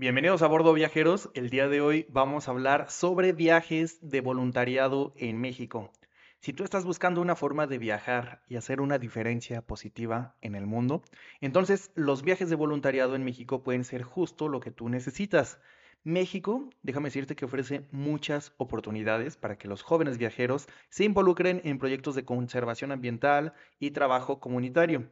[0.00, 1.28] Bienvenidos a bordo viajeros.
[1.34, 5.92] El día de hoy vamos a hablar sobre viajes de voluntariado en México.
[6.38, 10.64] Si tú estás buscando una forma de viajar y hacer una diferencia positiva en el
[10.64, 11.02] mundo,
[11.42, 15.60] entonces los viajes de voluntariado en México pueden ser justo lo que tú necesitas.
[16.02, 21.78] México, déjame decirte que ofrece muchas oportunidades para que los jóvenes viajeros se involucren en
[21.78, 25.10] proyectos de conservación ambiental y trabajo comunitario.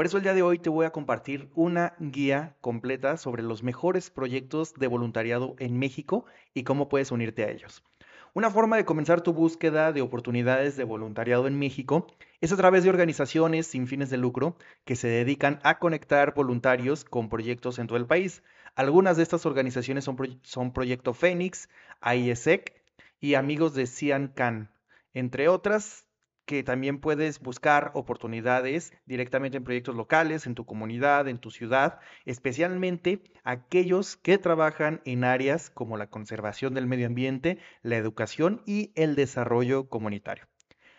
[0.00, 3.62] Por eso el día de hoy te voy a compartir una guía completa sobre los
[3.62, 7.84] mejores proyectos de voluntariado en México y cómo puedes unirte a ellos.
[8.32, 12.06] Una forma de comenzar tu búsqueda de oportunidades de voluntariado en México
[12.40, 17.04] es a través de organizaciones sin fines de lucro que se dedican a conectar voluntarios
[17.04, 18.42] con proyectos en todo el país.
[18.76, 20.08] Algunas de estas organizaciones
[20.42, 21.68] son, Proyecto Fénix,
[22.00, 22.72] AIESEC
[23.20, 24.70] y Amigos de Cian Can,
[25.12, 26.06] entre otras
[26.50, 32.00] que también puedes buscar oportunidades directamente en proyectos locales, en tu comunidad, en tu ciudad,
[32.24, 38.90] especialmente aquellos que trabajan en áreas como la conservación del medio ambiente, la educación y
[38.96, 40.48] el desarrollo comunitario.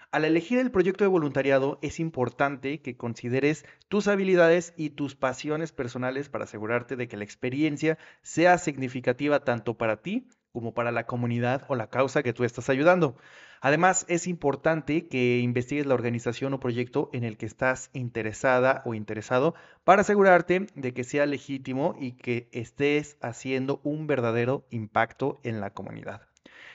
[0.09, 5.73] Al elegir el proyecto de voluntariado es importante que consideres tus habilidades y tus pasiones
[5.73, 11.05] personales para asegurarte de que la experiencia sea significativa tanto para ti como para la
[11.05, 13.15] comunidad o la causa que tú estás ayudando.
[13.61, 18.95] Además, es importante que investigues la organización o proyecto en el que estás interesada o
[18.95, 25.61] interesado para asegurarte de que sea legítimo y que estés haciendo un verdadero impacto en
[25.61, 26.21] la comunidad.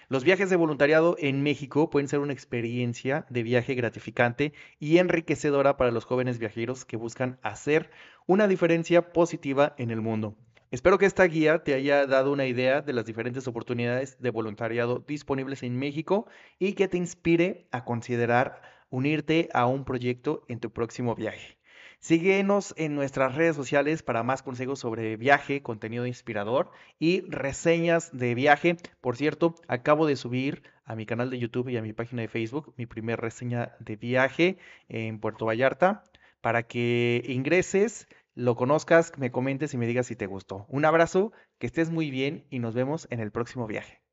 [0.09, 5.77] Los viajes de voluntariado en México pueden ser una experiencia de viaje gratificante y enriquecedora
[5.77, 7.91] para los jóvenes viajeros que buscan hacer
[8.29, 10.37] una diferencia positiva en el mundo.
[10.72, 14.98] Espero que esta guía te haya dado una idea de las diferentes oportunidades de voluntariado
[15.06, 16.27] disponibles en México
[16.58, 21.56] y que te inspire a considerar unirte a un proyecto en tu próximo viaje.
[22.00, 28.34] Síguenos en nuestras redes sociales para más consejos sobre viaje, contenido inspirador y reseñas de
[28.34, 28.77] viaje.
[29.01, 32.28] Por cierto, acabo de subir a mi canal de YouTube y a mi página de
[32.28, 34.58] Facebook mi primer reseña de viaje
[34.89, 36.02] en Puerto Vallarta
[36.41, 40.67] para que ingreses lo conozcas, me comentes y me digas si te gustó.
[40.69, 44.05] Un abrazo, que estés muy bien y nos vemos en el próximo viaje.